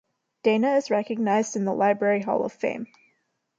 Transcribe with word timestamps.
Dana 0.41 0.77
is 0.77 0.89
recognized 0.89 1.55
in 1.55 1.63
the 1.63 1.75
Library 1.75 2.23
Hall 2.23 2.43
of 2.43 2.53
Fame. 2.53 2.87